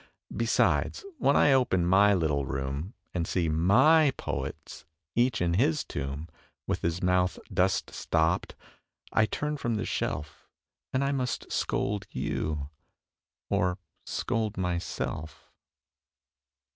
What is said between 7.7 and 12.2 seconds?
stopped, I turn from the shelf And I must scold